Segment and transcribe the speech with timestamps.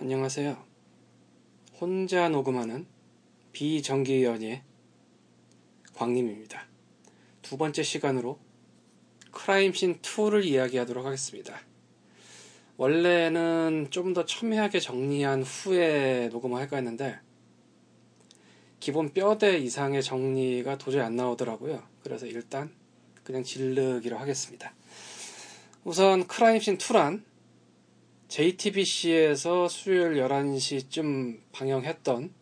[0.00, 0.56] 안녕하세요.
[1.78, 2.86] 혼자 녹음하는
[3.52, 4.62] 비정기 연예
[5.94, 6.66] 광님입니다.
[7.42, 8.38] 두 번째 시간으로
[9.30, 11.60] 크라임신 2를 이야기하도록 하겠습니다.
[12.78, 17.18] 원래는 좀 더 첨예하게 정리한 후에 녹음을 할까 했는데
[18.80, 21.82] 기본 뼈대 이상의 정리가 도저히 안 나오더라고요.
[22.02, 22.72] 그래서 일단
[23.22, 24.72] 그냥 질르기로 하겠습니다.
[25.84, 27.28] 우선 크라임신 2란
[28.30, 32.32] JTBC에서 수요일 11시쯤 방영했던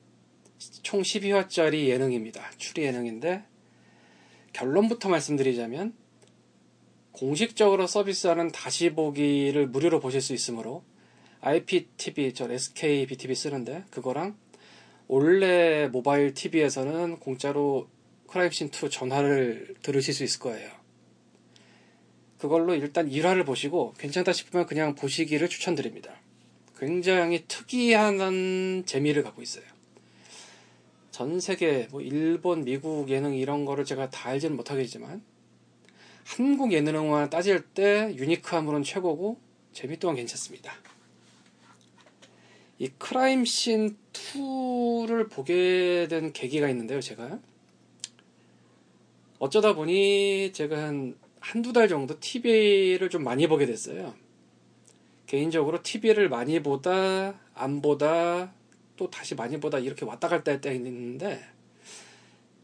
[0.83, 2.51] 총 12화짜리 예능입니다.
[2.59, 3.43] 추리 예능인데
[4.53, 5.95] 결론부터 말씀드리자면
[7.13, 10.85] 공식적으로 서비스하는 다시 보기를 무료로 보실 수 있으므로
[11.41, 14.37] IPTV, 저 SKBTV 쓰는데 그거랑
[15.07, 17.89] 원래 모바일 TV에서는 공짜로
[18.27, 20.78] 크라임신2 전화를 들으실 수 있을 거예요.
[22.39, 26.15] 그걸로 일단 1화를 보시고 괜찮다 싶으면 그냥 보시기를 추천드립니다.
[26.79, 29.65] 굉장히 특이한 재미를 갖고 있어요.
[31.11, 35.21] 전 세계, 뭐 일본, 미국 예능 이런 거를 제가 다 알지는 못하겠지만
[36.25, 39.41] 한국 예능만 따질 때 유니크함으로는 최고고
[39.73, 40.73] 재미 또한 괜찮습니다.
[42.79, 47.41] 이 크라임 씬 2를 보게 된 계기가 있는데요, 제가.
[49.41, 54.15] 어쩌다 보니 제가 한 한두 달 정도 TV를 좀 많이 보게 됐어요.
[55.27, 58.53] 개인적으로 TV를 많이 보다, 안 보다,
[58.97, 61.45] 또 다시 많이 보다 이렇게 왔다 갔다 할 때가 있는데,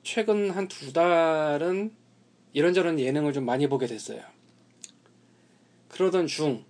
[0.02, 1.92] 최근 한 두 달은
[2.52, 4.22] 이런저런 예능을 좀 많이 보게 됐어요.
[5.88, 6.64] 그러던 중,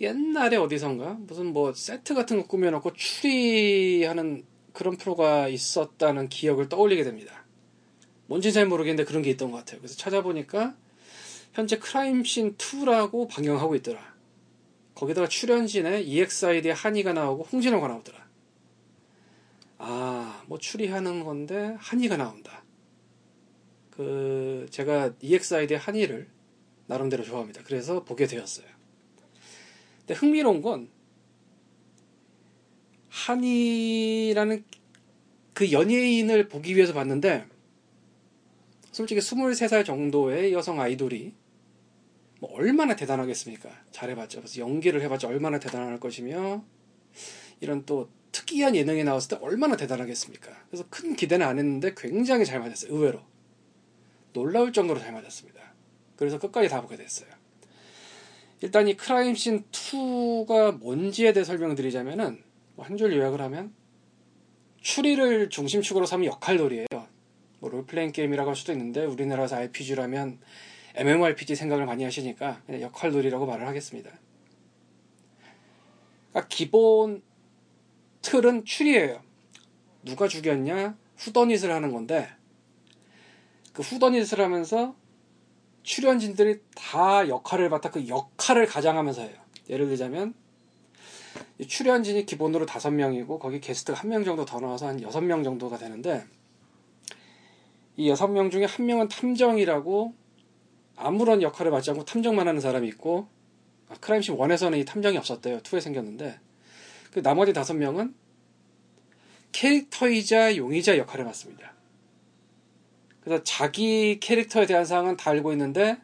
[0.00, 7.44] 옛날에 어디선가 무슨 뭐 세트 같은 거 꾸며놓고 추리하는 그런 프로가 있었다는 기억을 떠올리게 됩니다.
[8.26, 9.80] 뭔지 잘 모르겠는데 그런 게 있던 것 같아요.
[9.80, 10.76] 그래서 찾아보니까
[11.56, 14.14] 현재 크라임씬 2라고 방영하고 있더라.
[14.94, 18.28] 거기다가 출연진에 EXID의 한이가 나오고 홍진호가 나오더라.
[19.78, 22.62] 아, 뭐 추리하는 건데 한이가 나온다.
[23.90, 26.28] 그 제가 EXID의 한이를
[26.88, 27.62] 나름대로 좋아합니다.
[27.64, 28.66] 그래서 보게 되었어요.
[30.00, 30.90] 근데 흥미로운 건
[33.08, 34.62] 한이라는
[35.54, 37.46] 그 연예인을 보기 위해서 봤는데
[38.92, 41.45] 솔직히 23살 정도의 여성 아이돌이
[42.40, 43.70] 뭐 얼마나 대단하겠습니까?
[43.90, 46.64] 잘해봤자 그래서 연기를 해봤자 얼마나 대단할 것이며
[47.60, 50.50] 이런 또 특이한 예능에 나왔을 때 얼마나 대단하겠습니까?
[50.68, 52.92] 그래서 큰 기대는 안 했는데 굉장히 잘 맞았어요.
[52.92, 53.20] 의외로
[54.34, 55.62] 놀라울 정도로 잘 맞았습니다.
[56.16, 57.28] 그래서 끝까지 다 보게 됐어요.
[58.60, 62.42] 일단 이 크라임씬 2가 뭔지에 대해 설명드리자면은
[62.74, 63.74] 뭐한줄 요약을 하면
[64.80, 66.86] 추리를 중심축으로 삼은 역할놀이에요.
[67.60, 70.38] 뭐 롤플레잉 게임이라고 할 수도 있는데 우리나라에서 RPG라면
[70.96, 74.10] MMORPG 생각을 많이 하시니까 역할놀이라고 말을 하겠습니다.
[76.30, 77.22] 그러니까 기본
[78.22, 79.22] 틀은 추리예요.
[80.04, 82.28] 누가 죽였냐 후더닛을 하는 건데
[83.72, 84.94] 그 후더닛을 하면서
[85.82, 89.36] 출연진들이 다 역할을 맡아 그 역할을 가장하면서 해요.
[89.68, 90.34] 예를 들자면
[91.66, 95.78] 출연진이 기본으로 다섯 명이고 거기 게스트가 한 명 정도 더 나와서 한 여섯 명 정도가
[95.78, 96.24] 되는데
[97.96, 100.14] 이 여섯 명 중에 한 명은 탐정이라고
[100.96, 103.28] 아무런 역할을 맡지 않고 탐정만 하는 사람이 있고
[103.88, 105.60] 아, 크라임씬 1에서는 이 탐정이 없었대요.
[105.60, 106.40] 2에 생겼는데
[107.12, 108.14] 그 나머지 다섯 명은
[109.52, 111.72] 캐릭터이자 용의자 역할을 맡습니다.
[113.20, 115.98] 그래서 자기 캐릭터에 대한 사항은 다 알고 있는데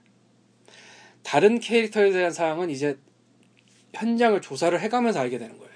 [1.22, 2.98] 다른 캐릭터에 대한 사항은 이제
[3.94, 5.72] 현장을 조사를 해가면서 알게 되는 거예요.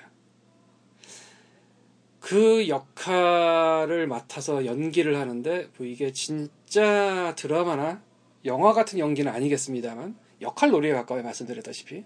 [2.21, 8.03] 그 역할을 맡아서 연기를 하는데 뭐 이게 진짜 드라마나
[8.47, 12.05] 영화 같은 연기는 아니겠습니다만 역할 놀이에 가까워 말씀드렸다시피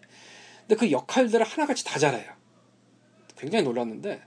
[0.61, 2.33] 근데 그 역할들을 하나같이 다 잘해요.
[3.37, 4.23] 굉장히 놀랐는데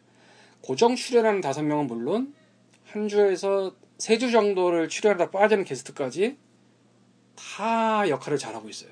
[0.62, 2.34] 고정 출연하는 다섯 명은 물론
[2.86, 6.38] 한 주에서 세 주 정도를 출연하다 빠지는 게스트까지
[7.36, 8.92] 다 역할을 잘하고 있어요.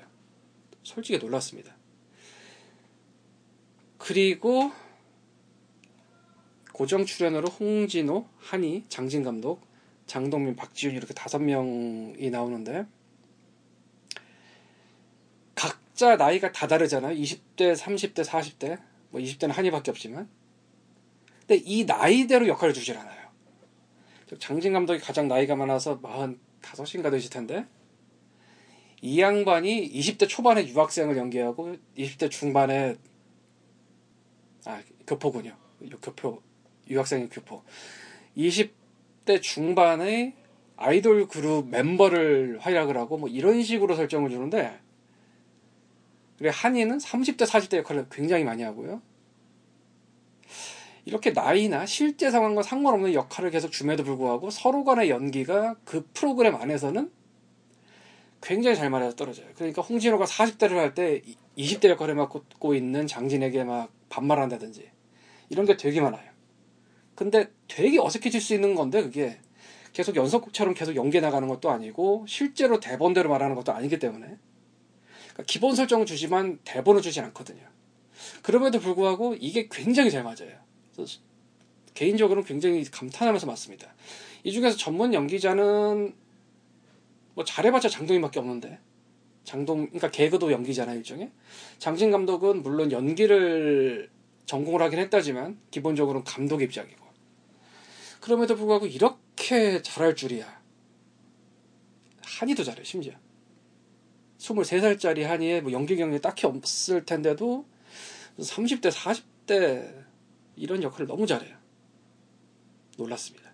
[0.82, 1.76] 솔직히 놀랐습니다.
[3.98, 4.72] 그리고
[6.72, 9.60] 고정 출연으로 홍진호, 한희, 장진 감독,
[10.06, 12.86] 장동민, 박지훈 이렇게 다섯 명이 나오는데
[16.02, 17.16] 각자 나이가 다 다르잖아요.
[17.16, 18.80] 20대, 30대, 40대.
[19.10, 20.28] 뭐 20대는 한희밖에 없지만.
[21.46, 23.22] 근데 이 나이대로 역할을 주질 않아요.
[24.40, 27.66] 장진 감독이 가장 나이가 많아서 45인가 되실 텐데
[29.00, 32.96] 이 양반이 20대 초반에 유학생을 연기하고 20대 중반에
[34.64, 35.56] 아 교포군요.
[36.02, 36.42] 교포
[36.88, 37.62] 유학생의 교포
[38.36, 40.34] 20대 중반에
[40.76, 44.81] 아이돌 그룹 멤버를 활약을 하고 뭐 이런 식으로 설정을 주는데
[46.42, 49.00] 그래 한이는 30대 40대 역할을 굉장히 많이 하고요.
[51.04, 57.12] 이렇게 나이나 실제 상황과 상관없는 역할을 계속 줌에도 불구하고 서로 간의 연기가 그 프로그램 안에서는
[58.40, 59.46] 굉장히 잘 맞아서 떨어져요.
[59.54, 61.22] 그러니까 홍진호가 40대를 할 때
[61.56, 64.90] 20대 역할을 맡고 있는 장진에게 막 반말한다든지
[65.48, 66.28] 이런 게 되게 많아요.
[67.14, 69.38] 근데 되게 어색해질 수 있는 건데 그게
[69.92, 74.38] 계속 연속극처럼 계속 연기해 나가는 것도 아니고 실제로 대본대로 말하는 것도 아니기 때문에
[75.32, 77.62] 그러니까 기본 설정을 주지만 대본을 주진 않거든요.
[78.42, 80.60] 그럼에도 불구하고 이게 굉장히 잘 맞아요.
[81.94, 83.94] 개인적으로는 굉장히 감탄하면서 맞습니다.
[84.44, 86.14] 이 중에서 전문 연기자는
[87.34, 88.78] 뭐 잘해봤자 장동민밖에 없는데
[89.44, 91.30] 장동 그러니까 개그도 연기잖아요 일종의
[91.78, 94.10] 장진 감독은 물론 연기를
[94.46, 97.02] 전공을 하긴 했다지만 기본적으로는 감독 입장이고
[98.20, 100.60] 그럼에도 불구하고 이렇게 잘할 줄이야
[102.22, 103.14] 한이도 잘해 심지어
[104.42, 107.64] 23살짜리 한이에 뭐 연기 경력이 딱히 없을 텐데도
[108.38, 110.04] 30대 40대
[110.56, 111.56] 이런 역할을 너무 잘해요
[112.96, 113.52] 놀랐습니다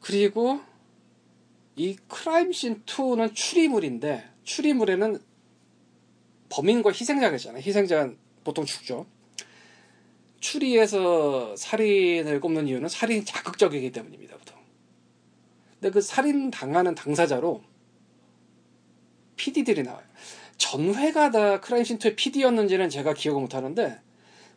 [0.00, 0.60] 그리고
[1.76, 5.18] 이 크라임씬 2는 추리물인데 추리물에는
[6.50, 7.62] 범인과 희생자가 있잖아요.
[7.62, 9.06] 희생자는 보통 죽죠.
[10.40, 14.36] 추리에서 살인을 꼽는 이유는 살인이 자극적이기 때문입니다.
[14.36, 14.58] 보통.
[15.80, 17.64] 근데 그 살인 당하는 당사자로
[19.36, 20.04] PD들이 나와요.
[20.56, 24.00] 전회가 다 크라임씬 2의 PD였는지는 제가 기억을 못하는데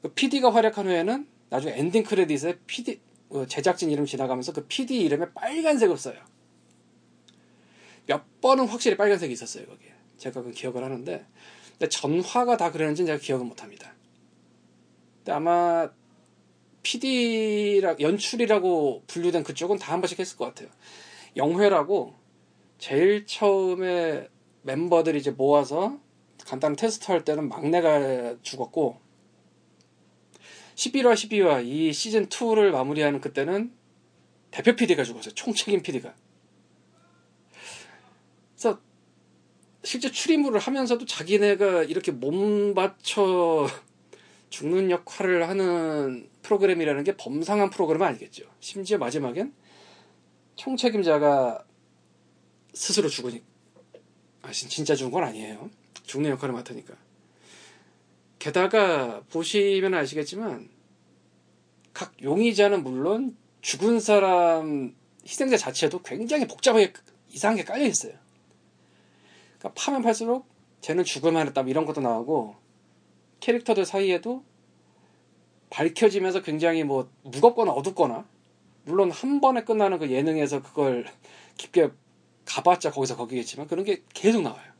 [0.02, 5.28] 그 PD가 활약한 후에는 나중에 엔딩 크레딧에 PD 그 제작진 이름 지나가면서 그 PD 이름에
[5.34, 6.20] 빨간색을 써요.
[8.06, 11.26] 몇 번은 확실히 빨간색이 있었어요 거기에 제가 그 기억을 하는데
[11.72, 13.94] 근데 전화가 다 그랬는지 제가 기억을 못합니다.
[15.18, 15.90] 근데 아마
[16.84, 20.70] PD라 연출이라고 분류된 그쪽은 다 한 번씩 했을 것 같아요.
[21.36, 22.16] 영회라고
[22.78, 24.30] 제일 처음에
[24.68, 25.98] 멤버들이 이제 모아서
[26.46, 29.00] 간단한 테스트 할 때는 막내가 죽었고
[30.76, 33.74] 11화 12화 이 시즌 2를 마무리하는 그때는
[34.52, 35.34] 대표 PD가 죽었어요.
[35.34, 36.14] 총책임 PD가.
[38.54, 38.80] 그래서
[39.84, 43.68] 실제 출입물을 하면서도 자기네가 이렇게 몸 바쳐
[44.50, 48.46] 죽는 역할을 하는 프로그램이라는 게 범상한 프로그램은 아니겠죠.
[48.60, 49.54] 심지어 마지막엔
[50.56, 51.66] 총책임자가
[52.74, 53.42] 스스로 죽으니
[54.48, 55.70] 아 진짜 죽은 건 아니에요.
[56.04, 56.96] 죽는 역할을 맡으니까.
[58.40, 60.70] 게다가 보시면 아시겠지만
[61.94, 64.96] 각 용의자는 물론 죽은 사람
[65.26, 66.94] 희생자 자체도 굉장히 복잡하게
[67.30, 68.14] 이상하게 깔려 있어요.
[69.60, 70.48] 그러니까 파면 팔수록
[70.80, 72.56] 쟤는 죽을만 했다 이런 것도 나오고
[73.42, 74.46] 캐릭터들 사이에도
[75.70, 78.26] 밝혀지면서 굉장히 뭐 무겁거나 어둡거나
[78.86, 81.06] 물론 한 번에 끝나는 그 예능에서 그걸
[81.58, 81.90] 깊게
[82.48, 84.72] 가봤자 거기서 거기겠지만 그런 게 계속 나와요.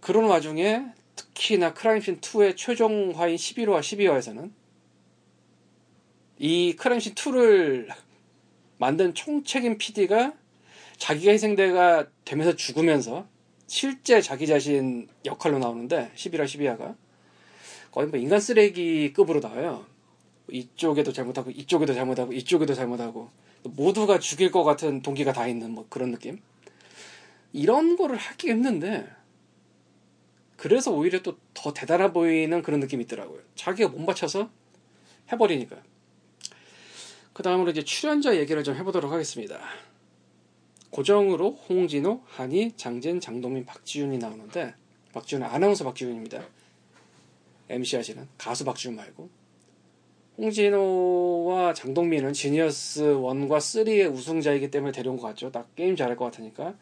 [0.00, 4.50] 그런 와중에 특히나 크라임씬 2의 최종화인 11화, 12화에서는
[6.38, 7.88] 이 크라임씬 2를
[8.78, 10.32] 만든 총책임 PD가
[10.96, 13.28] 자기가 희생대가 되면서 죽으면서
[13.66, 16.96] 실제 자기 자신 역할로 나오는데 11화 12화가
[17.92, 19.86] 거의 뭐 인간 쓰레기급으로 나와요.
[20.50, 23.30] 이쪽에도 잘못하고 이쪽에도 잘못하고 이쪽에도 잘못하고
[23.62, 26.40] 모두가 죽일 것 같은 동기가 다 있는 뭐 그런 느낌.
[27.52, 29.08] 이런 거를 하기 힘든데
[30.56, 33.42] 그래서 오히려 또 더 대단해 보이는 그런 느낌이 있더라고요.
[33.54, 34.48] 자기가 몸 바쳐서
[35.30, 35.76] 해버리니까.
[37.34, 39.60] 그 다음으로 이제 출연자 얘기를 좀 해보도록 하겠습니다.
[40.88, 44.74] 고정으로 홍진호, 한희, 장진, 장동민, 박지윤이 나오는데
[45.12, 46.42] 박지윤은 아나운서 박지윤입니다.
[47.68, 49.28] MC 하시는 가수 박지윤 말고
[50.40, 55.52] 홍진호와 장동민은 지니어스 1과 3의 우승자이기 때문에 데려온 것 같죠.
[55.52, 56.74] 딱 게임 잘할 것 같으니까.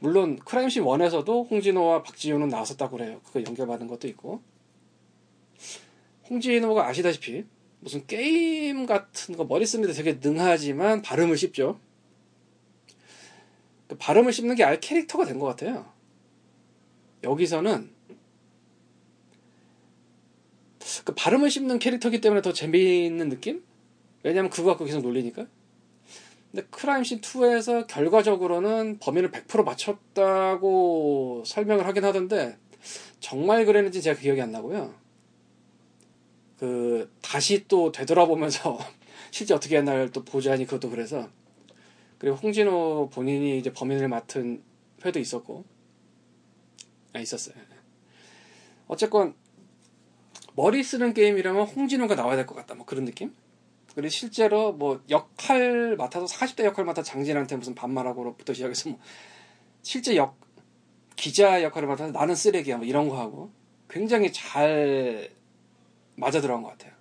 [0.00, 3.20] 물론 크라임씬 1에서도 홍진호와 박지윤은 나왔었다고 그래요.
[3.24, 4.42] 그거 연결받은 것도 있고.
[6.28, 7.44] 홍진호가 아시다시피
[7.78, 11.78] 무슨 게임 같은 거 머리 쓰는데 되게 능하지만 발음을 씹죠.
[13.86, 15.86] 그 발음을 씹는 게 아예 캐릭터가 된 것 같아요.
[17.22, 17.94] 여기서는
[21.04, 23.64] 그 발음을 씹는 캐릭터기 때문에 더 재미있는 느낌?
[24.22, 25.46] 왜냐면 그거 갖고 계속 놀리니까.
[26.50, 32.56] 근데 크라임씬 2에서 결과적으로는 범인을 100% 맞췄다고 설명을 하긴 하던데
[33.20, 34.94] 정말 그랬는지 제가 기억이 안 나고요.
[36.58, 38.78] 그 다시 또 되돌아보면서
[39.30, 41.28] 실제 어떻게 했나를 또 보자니 그것도 그래서
[42.18, 44.62] 그리고 홍진호 본인이 이제 범인을 맡은
[45.04, 45.64] 회도 있었고,
[47.12, 47.54] 아, 있었어요.
[48.88, 49.34] 어쨌건,
[50.56, 52.74] 머리 쓰는 게임이라면 홍진호가 나와야 될 것 같다.
[52.74, 53.34] 뭐 그런 느낌?
[53.94, 58.98] 그리고 실제로 뭐 역할 맡아서 40대 역할 맡아 장진한테 무슨 반말하고부터 시작해서 뭐
[59.82, 60.38] 실제 역,
[61.14, 62.78] 기자 역할을 맡아서 나는 쓰레기야.
[62.78, 63.50] 뭐 이런 거 하고
[63.88, 65.30] 굉장히 잘
[66.14, 66.92] 맞아 들어간 것 같아요.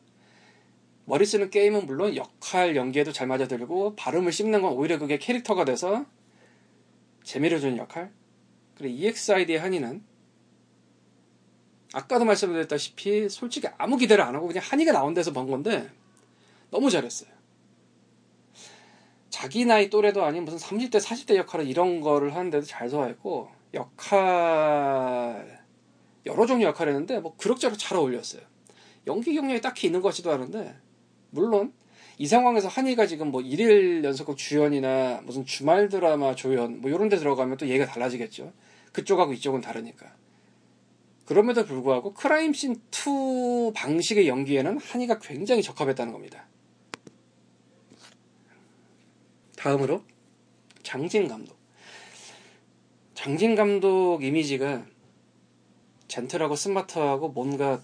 [1.06, 5.66] 머리 쓰는 게임은 물론 역할 연기에도 잘 맞아 들고 발음을 씹는 건 오히려 그게 캐릭터가
[5.66, 6.06] 돼서
[7.24, 8.12] 재미를 주는 역할.
[8.78, 10.04] 그리고 EXID의 한이는
[11.96, 15.90] 아까도 말씀드렸다시피 솔직히 아무 기대를 안 하고 그냥 한이가 나온 데서 본 건데
[16.70, 17.30] 너무 잘했어요.
[19.30, 25.64] 자기 나이 또래도 아닌 무슨 30대, 40대 역할을 이런 거를 하는데도 잘 소화했고 역할
[26.26, 28.42] 여러 종류 역할을 했는데 뭐 그럭저럭 잘 어울렸어요.
[29.08, 30.76] 연기 경력이 딱히 있는 것 같지도 않은데
[31.30, 31.72] 물론
[32.18, 37.16] 이 상황에서 한이가 지금 뭐 일일 연속극 주연이나 무슨 주말 드라마 조연 뭐 이런 데
[37.16, 38.52] 들어가면 또 얘가 달라지겠죠.
[38.92, 40.25] 그쪽하고 이쪽은 다르니까.
[41.26, 46.48] 그럼에도 불구하고 크라임씬 2 방식의 연기에는 한이가 굉장히 적합했다는 겁니다.
[49.58, 50.04] 다음으로
[50.84, 51.58] 장진 감독.
[53.16, 54.86] 장진 감독 이미지가
[56.08, 57.82] 젠틀하고 스마트하고 뭔가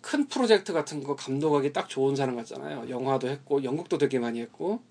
[0.00, 2.90] 큰 프로젝트 같은 거 감독하기 딱 좋은 사람 같잖아요.
[2.90, 4.82] 영화도 했고 연극도 되게 많이 했고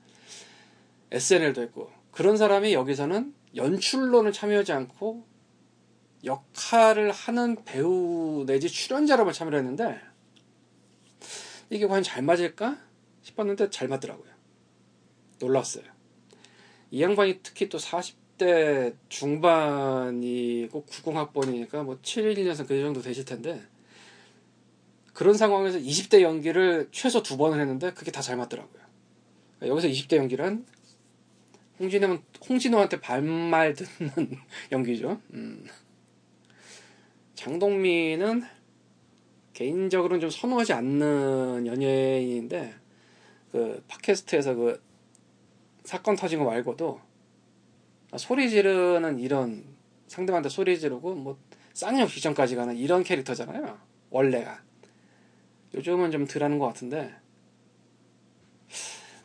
[1.12, 5.35] SNL도 했고 그런 사람이 여기서는 연출론을 참여하지 않고
[6.26, 10.00] 역할을 하는 배우 내지 출연자로만 참여를 했는데
[11.70, 12.78] 이게 과연 잘 맞을까
[13.22, 14.32] 싶었는데 잘 맞더라고요.
[15.40, 15.84] 놀랐어요.
[16.92, 23.62] 이 양반이 특히 또 40대 중반이고 90학번이니까 뭐 71년생 그 정도 되실 텐데
[25.14, 28.84] 그런 상황에서 20대 연기를 최소 두 번을 했는데 그게 다 잘 맞더라고요.
[29.60, 30.66] 그러니까 여기서 20대 연기란
[31.80, 34.38] 홍진호는 홍진호한테 반말 듣는
[34.72, 35.22] 연기죠.
[35.34, 35.66] 음.
[37.36, 38.44] 장동민은
[39.54, 42.74] 개인적으로는 좀 선호하지 않는 연예인인데
[43.52, 44.82] 그 팟캐스트에서 그
[45.84, 47.00] 사건 터진 거 말고도
[48.18, 49.64] 소리 지르는 이런
[50.08, 51.38] 상대방한테 소리 지르고 뭐
[51.74, 53.78] 쌍욕 직전까지 가는 이런 캐릭터잖아요.
[54.10, 54.62] 원래가
[55.74, 57.14] 요즘은 좀 덜하는 것 같은데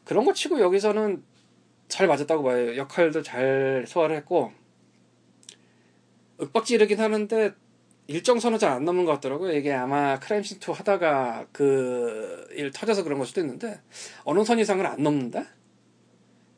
[0.05, 1.23] 그런 거 치고 여기서는
[1.89, 2.77] 잘 맞았다고 봐요.
[2.77, 4.53] 역할도 잘 소화를 했고
[6.41, 7.53] 윽박지르긴 하는데
[8.11, 9.57] 일정 선은 잘 안 넘는 것 같더라고요.
[9.57, 13.81] 이게 아마 크라임씬2 하다가 그 일 터져서 그런 걸 수도 있는데
[14.25, 15.47] 어느 선 이상을 안 넘는다?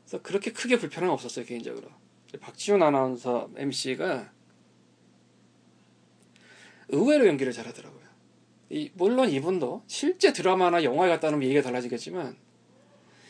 [0.04, 1.88] 그래서 그렇게 크게 불편은 없었어요 개인적으로.
[2.40, 4.32] 박지훈 아나운서 MC가
[6.88, 8.02] 의외로 연기를 잘하더라고요.
[8.71, 12.37] 이, 물론 이분도 실제 드라마나 영화에 갔다 오면 얘기가 달라지겠지만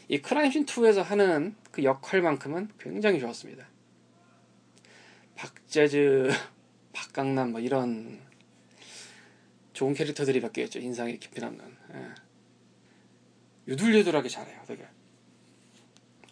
[0.08, 3.66] 이 크라임씬 2에서 하는 그 역할만큼은 굉장히 좋았습니다.
[5.34, 6.30] 박재즈
[6.92, 8.20] 박강남 뭐 이런
[9.72, 10.78] 좋은 캐릭터들이 몇 개 있죠.
[10.78, 11.64] 인상이 깊이 남는.
[11.94, 12.08] 예.
[13.68, 14.60] 유들유들하게 잘해요.
[14.66, 14.84] 되게.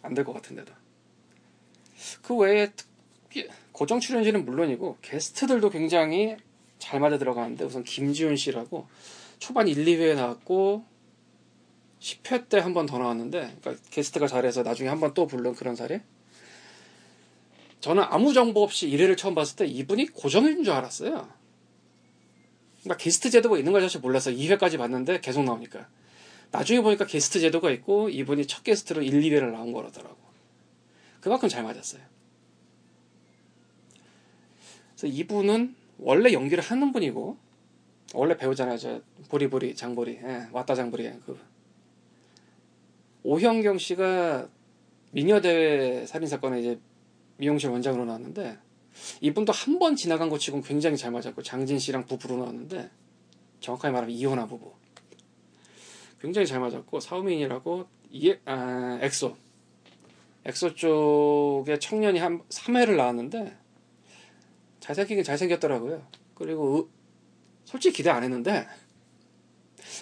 [0.03, 0.73] 안 될 것 같은데도.
[2.21, 6.37] 그 외에 특히 고정 출연진은 물론이고 게스트들도 굉장히
[6.79, 8.87] 잘 맞아 들어가는데 우선 김지훈 씨라고
[9.39, 10.83] 초반 1, 2회에 나왔고
[11.99, 16.01] 10회 때 한 번 더 나왔는데 그러니까 게스트가 잘해서 나중에 한 번또 부른 그런 사례
[17.81, 21.27] 저는 아무 정보 없이 1회를 처음 봤을 때 이분이 고정인 줄 알았어요.
[22.83, 24.35] 그러니까 게스트 제도가 있는 걸 사실 몰랐어요.
[24.35, 25.87] 2회까지 봤는데 계속 나오니까.
[26.51, 30.17] 나중에 보니까 게스트 제도가 있고 이분이 첫 게스트로 1, 2회를 나온 거라더라고.
[31.19, 32.01] 그만큼 잘 맞았어요.
[34.95, 37.37] 그래서 이분은 원래 연기를 하는 분이고
[38.13, 38.77] 원래 배우잖아요.
[38.77, 41.39] 저 보리보리 장보리 예, 왔다 장보리 그
[43.23, 44.49] 오현경 씨가
[45.11, 46.79] 미녀 대회 살인 사건에 이제
[47.41, 48.57] 미용실 원장으로 나왔는데
[49.21, 52.91] 이분도 한 번 지나간 것 치고는 굉장히 잘 맞았고 장진 씨랑 부부로 나왔는데
[53.59, 54.73] 정확하게 말하면 이혼한 부부.
[56.21, 59.35] 굉장히 잘 맞았고 시우민이라고 이 아, 엑소.
[60.45, 63.57] 엑소 쪽에 청년이 한 3회를 나왔는데
[64.79, 66.05] 잘생기긴 잘생겼더라고요.
[66.35, 66.89] 그리고 으,
[67.65, 68.67] 솔직히 기대 안 했는데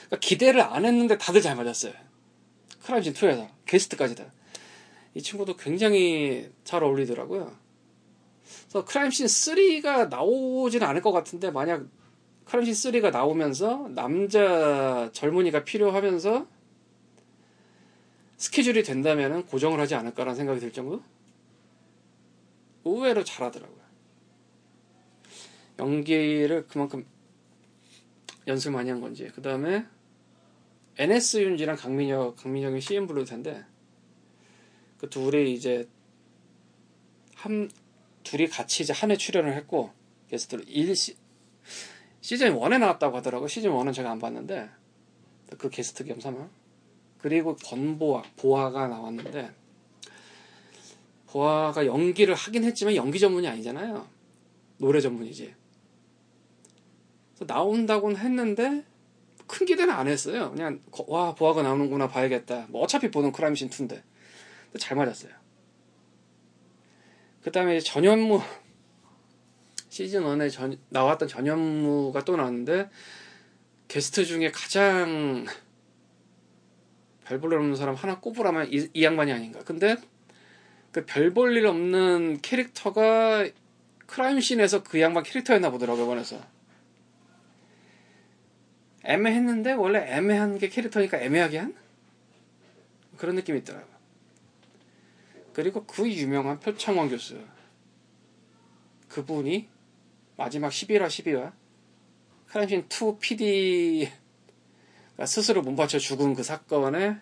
[0.07, 1.93] 그러니까 기대를 안 했는데 다들 잘 맞았어요.
[2.83, 4.25] 크라임신 2에서 게스트까지 다
[5.13, 7.55] 이 친구도 굉장히 잘 어울리더라고요.
[8.63, 11.85] 그래서 크라임씬 3가 나오지는 않을 것 같은데 만약
[12.45, 16.47] 크라임씬 3가 나오면서 남자 젊은이가 필요하면서
[18.37, 21.03] 스케줄이 된다면 고정을 하지 않을까라는 생각이 들 정도?
[22.85, 23.79] 의외로 잘하더라고요.
[25.79, 27.05] 연기를 그만큼
[28.47, 29.29] 연습 많이 한 건지.
[29.33, 29.85] 그 다음에
[30.97, 33.65] NS 윤지랑 강민혁, 강민혁이 CM 부를 텐데
[34.99, 35.87] 그 둘이 이제
[37.35, 37.69] 한
[38.23, 39.91] 둘이 같이 이제 한 해 출연을 했고
[40.29, 41.15] 게스트로 1 시,
[42.21, 43.47] 시즌 1에 나왔다고 하더라고.
[43.47, 44.69] 시즌 1은 제가 안 봤는데
[45.57, 46.49] 그 게스트 겸사만
[47.17, 49.51] 그리고 권보아 보아가 나왔는데
[51.27, 54.07] 보아가 연기를 하긴 했지만 연기 전문이 아니잖아요.
[54.77, 55.55] 노래 전문이지.
[57.47, 58.83] 나온다고는 했는데
[59.47, 60.51] 큰 기대는 안 했어요.
[60.51, 62.67] 그냥 와 보아가 나오는구나 봐야겠다.
[62.69, 64.03] 뭐 어차피 보는 크라임신 2인데
[64.77, 65.31] 잘 맞았어요.
[67.41, 68.41] 그 다음에 전현무
[69.89, 72.89] 시즌 1에 전, 나왔던 전현무가 또 나왔는데
[73.87, 75.45] 게스트 중에 가장
[77.25, 79.59] 별 볼 일 없는 사람 하나 꼽으라면 이, 이 양반이 아닌가.
[79.63, 79.95] 근데
[80.91, 83.47] 그 별 볼 일 없는 캐릭터가
[84.07, 86.39] 크라임씬에서 그 양반 캐릭터였나 보더라고요, 이번에서.
[89.05, 91.75] 애매했는데 원래 애매한 게 캐릭터니까 애매하게 한
[93.17, 93.98] 그런 느낌이 있더라고요.
[95.59, 97.37] 그리고 그 유명한 표창원 교수
[99.09, 99.67] 그분이
[100.37, 101.51] 마지막 11화 12화
[102.47, 104.09] 크라임씬 2 PD가
[105.25, 107.17] 스스로 몸바쳐 죽은 그 사건의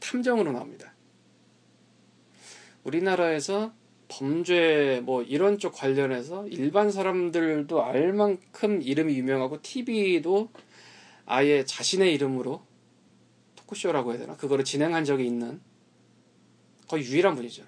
[0.00, 0.94] 탐정으로 나옵니다.
[2.84, 3.74] 우리나라에서
[4.08, 10.48] 범죄 뭐 이런 쪽 관련해서 일반 사람들도 알 만큼 이름이 유명하고 TV도
[11.26, 12.64] 아예 자신의 이름으로
[13.56, 15.60] 토크쇼라고 해야 되나 그거를 진행한 적이 있는
[16.88, 17.64] 거의 유일한 분이죠.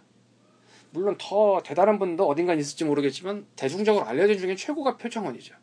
[0.91, 5.55] 물론 더 대단한 분도 어딘가 있을지 모르겠지만 대중적으로 알려진 중에 최고가 표창원이죠.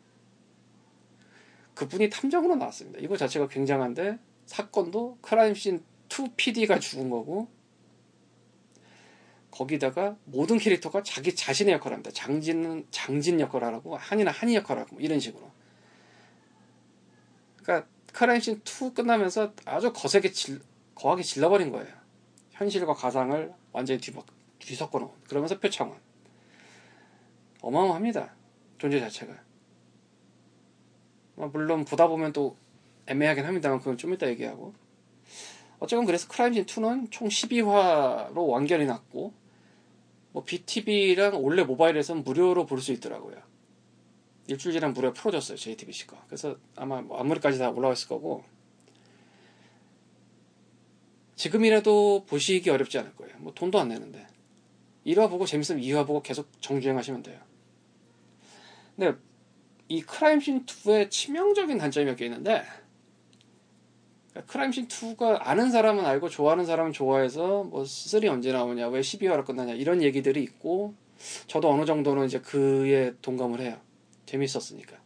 [1.74, 3.00] 그분이 탐정으로 나왔습니다.
[3.00, 7.48] 이거 자체가 굉장한데 사건도 크라임씬 2 PD가 죽은 거고
[9.50, 12.10] 거기다가 모든 캐릭터가 자기 자신의 역할을 합니다.
[12.14, 15.50] 장진은 장진 역할을 하고 한이나 한이 역할을 하고 뭐 이런 식으로.
[17.62, 20.60] 그러니까 크라임씬 2 끝나면서 아주 거세게 질,
[20.94, 21.95] 거하게 질러버린 거예요.
[22.56, 24.12] 현실과 가상을 완전히 뒤,
[24.58, 25.10] 뒤섞어 놓은.
[25.28, 25.98] 그러면서 표창원.
[27.60, 28.34] 어마어마합니다.
[28.78, 29.34] 존재 자체가.
[31.34, 32.56] 뭐 물론 보다 보면 또
[33.06, 34.74] 애매하긴 합니다만 그건 좀 이따 얘기하고.
[35.78, 39.34] 어쨌건 그래서 크라임씬 2는 총 12화로 완결이 났고
[40.32, 43.36] 뭐 BTV랑 원래 모바일에서는 무료로 볼 수 있더라고요.
[44.48, 46.24] 일주일 지난 무료에 풀어줬어요 JTBC가.
[46.26, 48.44] 그래서 아마 뭐 앞머리까지 다 올라왔을 거고
[51.36, 53.34] 지금이라도 보시기 어렵지 않을 거예요.
[53.38, 54.26] 뭐 돈도 안 내는데
[55.06, 57.38] 1화 보고 재밌으면 2화 보고 계속 정주행하시면 돼요.
[58.96, 59.16] 근데
[59.88, 62.64] 이 크라임씬 2의 치명적인 단점이 몇 개 있는데
[64.46, 69.74] 크라임씬 2가 아는 사람은 알고 좋아하는 사람은 좋아해서 뭐 3 언제 나오냐 왜 12화로 끝나냐
[69.74, 70.94] 이런 얘기들이 있고
[71.46, 73.80] 저도 어느 정도는 이제 그에 동감을 해요.
[74.26, 74.98] 재밌었으니까.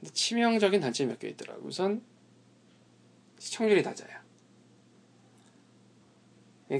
[0.00, 1.66] 근데 치명적인 단점이 몇 개 있더라고요.
[1.66, 2.02] 우선
[3.38, 4.21] 시청률이 낮아요.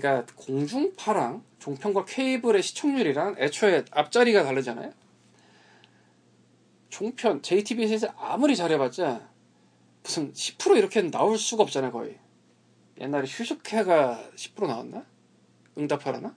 [0.00, 4.90] 그러니까 공중파랑 종편과 케이블의 시청률이랑 애초에 앞자리가 다르잖아요.
[6.88, 9.28] 종편, JTBC에서 아무리 잘해봤자
[10.02, 12.18] 무슨 10% 이렇게 나올 수가 없잖아요, 거의.
[13.00, 15.04] 옛날에 휴식회가 10% 나왔나?
[15.76, 16.34] 응답하라나?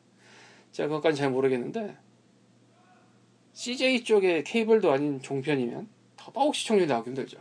[0.74, 1.96] 제가 그것까지 잘 모르겠는데
[3.54, 5.88] CJ 쪽에 케이블도 아닌 종편이면
[6.18, 7.38] 더더욱 시청률이 나오기 힘들죠.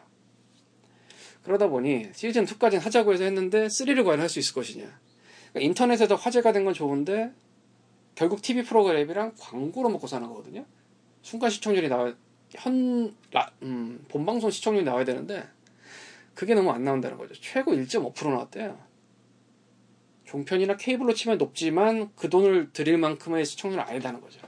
[1.43, 5.04] 그러다 보니 시즌 2까지는 하자고 해서 했는데 3를 과연 할 수 있을 것이냐.
[5.55, 7.33] 그러니까 인터넷에서 화제가 된 건 좋은데
[8.15, 10.65] 결국 TV 프로그램이랑 광고로 먹고 사는 거거든요.
[11.23, 12.15] 순간 시청률이 나와
[12.51, 15.45] 현 라, 음, 본방송 시청률이 나와야 되는데
[16.35, 17.35] 그게 너무 안 나온다는 거죠.
[17.35, 18.79] 최고 1.5% 나왔대요.
[20.25, 24.41] 종편이나 케이블로 치면 높지만 그 돈을 들일 만큼의 시청률은 아니다는 거죠.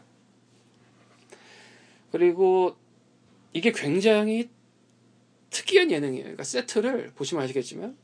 [2.12, 2.77] 그리고
[3.53, 4.49] 이게 굉장히
[5.51, 6.23] 특이한 예능이에요.
[6.25, 7.97] 그러니까 세트를 보시면 아시겠지만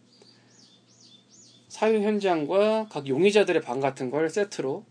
[1.73, 4.85] 사유 현장과 각 용의자들의 방 같은 걸 세트로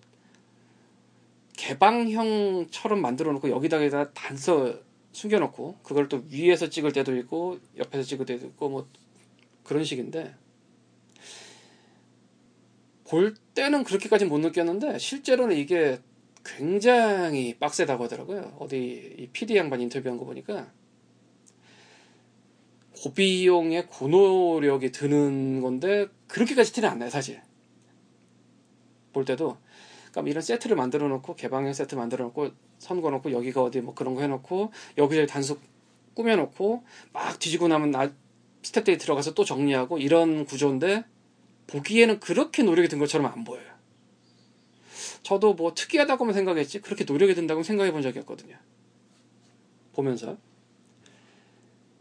[1.56, 4.80] 개방형처럼 만들어 놓고 여기다가 단서
[5.12, 8.88] 숨겨놓고 그걸 또 위에서 찍을 때도 있고 옆에서 찍을 때도 있고 뭐
[9.64, 10.34] 그런 식인데
[13.08, 16.00] 볼 때는 그렇게까지 못 느꼈는데 실제로는 이게
[16.44, 18.58] 굉장히 빡세다고 하더라고요.
[18.58, 20.72] 어디 이 PD 양반 인터뷰한 거 보니까
[23.04, 27.42] 고비용의 고노력이 드는 건데 그렇게까지 티는 안 나요 사실.
[29.14, 29.58] 볼 때도
[30.12, 33.94] 그러니까 이런 세트를 만들어 놓고 개방형 세트 만들어 놓고 선 거 놓고 여기가 어디 뭐
[33.94, 35.62] 그런 거 해놓고 여기저기 단속
[36.16, 38.12] 꾸며놓고 막 뒤지고 나면 나
[38.64, 41.04] 스텝들이 들어가서 또 정리하고 이런 구조인데
[41.68, 43.70] 보기에는 그렇게 노력이 든 것처럼 안 보여요.
[45.24, 48.56] 저도 뭐 특이하다고만 생각했지 그렇게 노력이 든다고 생각해 본 적이 없거든요.
[49.94, 50.38] 보면서.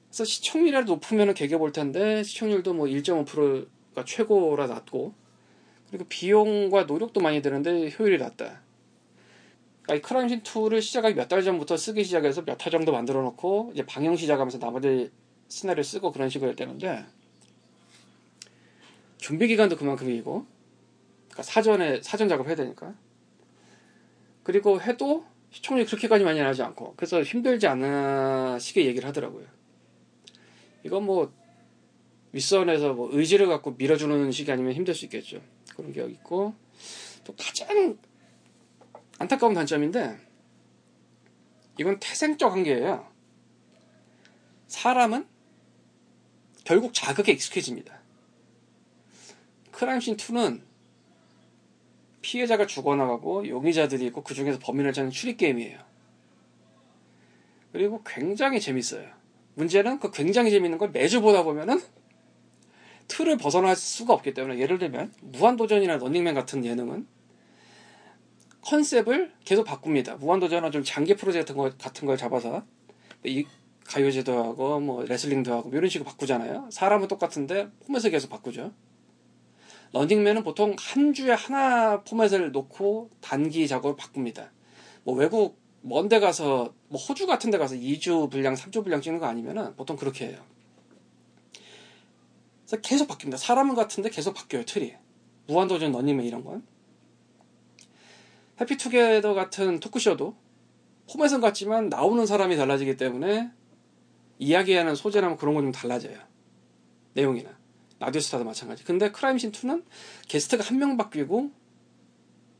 [0.08, 3.68] 그래서 시청률이라도 높으면 개겨볼 텐데 시청률도 뭐 1.5%
[4.00, 5.14] 가 최고라 낮고
[5.88, 8.60] 그리고 비용과 노력도 많이 드는데 효율이 낮다.
[9.82, 13.72] 그러니까 이 크라임신 2를 시작하기 몇 달 전부터 쓰기 시작해서 몇 화 정도 만들어 놓고
[13.74, 15.10] 이제 방영 시작하면서 나머지
[15.48, 17.04] 시나리오 쓰고 그런 식으로 했다는데
[19.18, 20.46] 준비 기간도 그만큼이고
[21.28, 22.94] 그러니까 사전에 사전 작업해야 되니까
[24.42, 29.46] 그리고 해도 시청률이 그렇게까지 많이 나지 않고 그래서 힘들지 않으시게 얘기를 하더라고요.
[30.84, 31.32] 이건 뭐
[32.32, 35.40] 윗선에서 뭐 의지를 갖고 밀어주는 식이 아니면 힘들 수 있겠죠.
[35.74, 36.54] 그런 게 있고
[37.24, 37.98] 또 가장
[39.18, 40.18] 안타까운 단점인데
[41.78, 43.08] 이건 태생적 한계예요.
[44.66, 45.26] 사람은
[46.64, 48.00] 결국 자극에 익숙해집니다.
[49.72, 50.62] 크라임씬 2는
[52.20, 55.78] 피해자가 죽어나가고 용의자들이 있고 그 중에서 범인을 찾는 추리 게임이에요.
[57.72, 59.08] 그리고 굉장히 재밌어요.
[59.54, 61.80] 문제는 그 굉장히 재밌는 걸 매주 보다 보면은
[63.10, 67.06] 틀을 벗어날 수가 없기 때문에 예를 들면 무한도전이나 런닝맨 같은 예능은
[68.62, 70.16] 컨셉을 계속 바꿉니다.
[70.16, 72.62] 무한도전은 좀 장기 프로젝트 같은 걸 잡아서
[73.24, 73.44] 이
[73.84, 76.68] 가요제도 하고 뭐 레슬링도 하고 뭐 이런 식으로 바꾸잖아요.
[76.70, 78.72] 사람은 똑같은데 포맷을 계속 바꾸죠.
[79.92, 84.52] 런닝맨은 보통 한 주에 하나 포맷을 놓고 단기 작업을 바꿉니다.
[85.02, 89.26] 뭐 외국 먼데 가서 뭐 호주 같은 데 가서 2주 분량, 3주 분량 찍는 거
[89.26, 90.38] 아니면은 보통 그렇게 해요.
[92.70, 93.36] 그래서 계속 바뀝니다.
[93.36, 94.94] 사람은 같은데 계속 바뀌어요, 틀이.
[95.48, 96.64] 무한도전 런닝맨 이런 건.
[98.60, 100.36] 해피투게더 같은 토크쇼도
[101.10, 103.50] 포맷은 같지만 나오는 사람이 달라지기 때문에
[104.38, 106.16] 이야기하는 소재나 그런 건 좀 달라져요.
[107.14, 107.58] 내용이나.
[107.98, 108.84] 라디오스타도 마찬가지.
[108.84, 109.84] 근데 크라임신 2는
[110.28, 111.50] 게스트가 한 명 바뀌고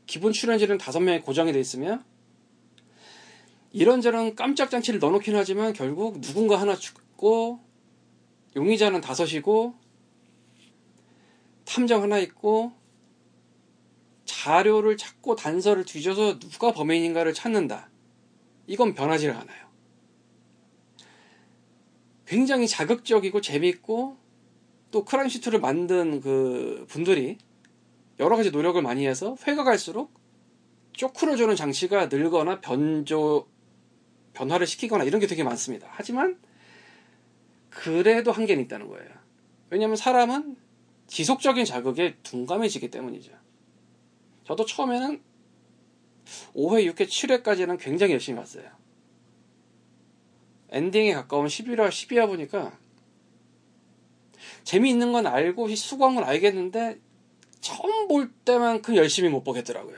[0.07, 2.03] 기본 출연진은 다섯 명이 고정이 돼 있으며
[3.71, 7.61] 이런저런 깜짝 장치를 넣어놓긴 하지만 결국 누군가 하나 죽고
[8.57, 9.80] 용의자는 다섯이고
[11.71, 12.73] 탐정 하나 있고
[14.25, 17.89] 자료를 찾고 단서를 뒤져서 누가 범인인가를 찾는다.
[18.67, 19.67] 이건 변하지가 않아요.
[22.25, 24.17] 굉장히 자극적이고 재밌고
[24.91, 27.37] 또 크라임 시트를 만든 그 분들이
[28.19, 30.13] 여러 가지 노력을 많이 해서 회가 갈수록
[30.91, 33.47] 쪼크를 장치가 늘거나 변조
[34.33, 35.87] 변화를 시키거나 이런 게 되게 많습니다.
[35.91, 36.37] 하지만
[37.69, 39.09] 그래도 한계는 있다는 거예요.
[39.69, 40.57] 왜냐하면 사람은
[41.11, 43.33] 지속적인 자극에 둔감해지기 때문이죠.
[44.45, 45.21] 저도 처음에는
[46.55, 48.63] 5회, 6회, 7회까지는 굉장히 열심히 봤어요.
[50.69, 52.79] 엔딩에 가까운 11화, 12화 보니까
[54.63, 56.97] 재미있는 건 알고 수고한 건 알겠는데
[57.59, 59.97] 처음 볼 때만큼 열심히 못 보겠더라고요.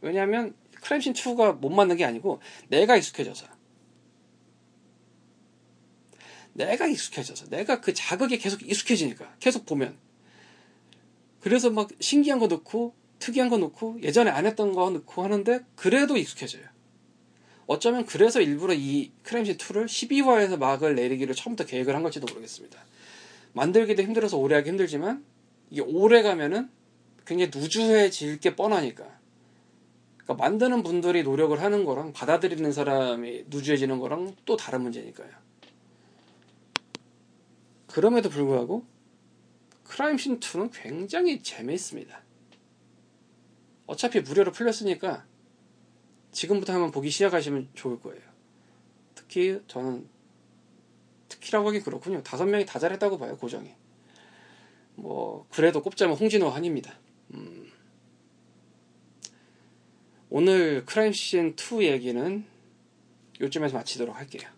[0.00, 3.46] 왜냐하면 크램신 2가 못 맞는 게 아니고 내가 익숙해져서
[6.54, 10.00] 내가 익숙해져서 내가 그 자극에 계속 익숙해지니까 계속 보면
[11.42, 16.16] 그래서 막 신기한 거 넣고 특이한 거 넣고 예전에 안 했던 거 넣고 하는데 그래도
[16.16, 16.62] 익숙해져요.
[17.66, 22.78] 어쩌면 그래서 일부러 이 크램신 2를 12화에서 막을 내리기를 처음부터 계획을 한 걸지도 모르겠습니다.
[23.54, 25.24] 만들기도 힘들어서 오래 하기 힘들지만
[25.70, 26.70] 이게 오래 가면은
[27.26, 29.04] 굉장히 누주해질 게 뻔하니까.
[30.18, 35.30] 그러니까 만드는 분들이 노력을 하는 거랑 받아들이는 사람이 누주해지는 거랑 또 다른 문제니까요.
[37.88, 38.84] 그럼에도 불구하고
[39.92, 42.22] 크라임신 2는 굉장히 재미있습니다.
[43.86, 45.26] 어차피 무료로 풀렸으니까
[46.30, 48.22] 지금부터 한번 보기 시작하시면 좋을 거예요.
[49.14, 50.08] 특히 저는
[51.28, 52.22] 특히라고 하기 그렇군요.
[52.22, 53.70] 다섯 명이 다 잘했다고 봐요, 고정이.
[54.94, 56.98] 뭐, 그래도 꼽자면 홍진호 한입니다.
[57.34, 57.70] 음.
[60.30, 62.46] 오늘 크라임 시즌 2 얘기는
[63.42, 64.48] 요쯤에서 마치도록 할게요.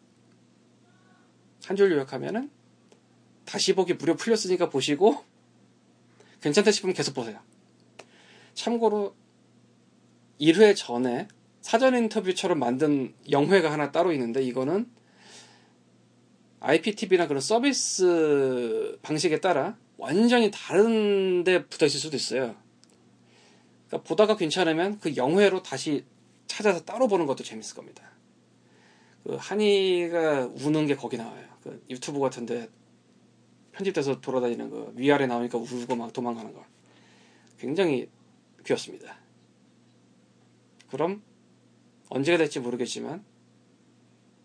[1.64, 2.50] 한 줄 요약하면은
[3.44, 5.24] 다시 보기 무료 풀렸으니까 보시고
[6.40, 7.40] 괜찮다 싶으면 계속 보세요.
[8.54, 9.14] 참고로
[10.40, 11.28] 1회 전에
[11.60, 14.90] 사전 인터뷰처럼 만든 영회가 하나 따로 있는데 이거는
[16.60, 22.54] IPTV나 그런 서비스 방식에 따라 완전히 다른 데 붙어 있을 수도 있어요.
[23.86, 26.04] 그러니까 보다가 괜찮으면 그 영회로 다시
[26.46, 28.02] 찾아서 따로 보는 것도 재밌을 겁니다.
[29.24, 31.46] 그 한이가 우는 게 거기 나와요.
[31.62, 32.68] 그 유튜브 같은데
[33.74, 36.64] 편집돼서 돌아다니는 거 위아래 나오니까 울고 막 도망가는 거
[37.58, 38.08] 굉장히
[38.64, 39.18] 귀엽습니다.
[40.88, 41.22] 그럼
[42.08, 43.24] 언제가 될지 모르겠지만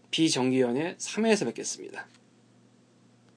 [0.09, 2.07] 비정기연의 3회에서 뵙겠습니다.